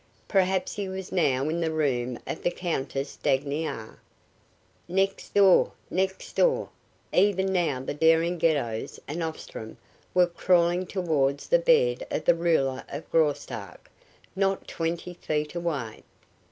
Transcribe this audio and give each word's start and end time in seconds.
Perhaps 0.27 0.73
he 0.73 0.89
was 0.89 1.11
now 1.11 1.47
in 1.47 1.59
the 1.59 1.69
room 1.69 2.17
of 2.25 2.41
the 2.41 2.49
Countess 2.49 3.19
Dagniar. 3.21 3.99
Next 4.87 5.31
door! 5.35 5.73
Next 5.91 6.33
door! 6.35 6.69
Even 7.13 7.53
now 7.53 7.81
the 7.81 7.93
daring 7.93 8.39
Geddos 8.39 8.99
and 9.07 9.21
Ostrom 9.21 9.77
were 10.15 10.25
crawling 10.25 10.87
towards 10.87 11.45
the 11.49 11.59
bed 11.59 12.07
of 12.09 12.25
the 12.25 12.33
ruler 12.33 12.83
of 12.89 13.11
Graustark, 13.11 13.91
not 14.35 14.67
twenty 14.67 15.13
feet 15.13 15.53
away. 15.53 16.01